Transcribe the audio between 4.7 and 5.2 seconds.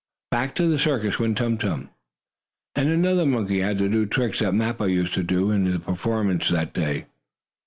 used